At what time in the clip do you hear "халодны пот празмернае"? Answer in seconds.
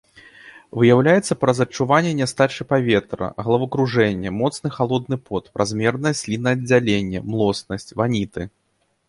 4.77-6.15